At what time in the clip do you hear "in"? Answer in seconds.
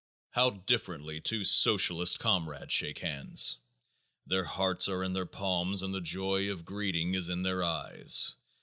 5.03-5.13, 7.29-7.43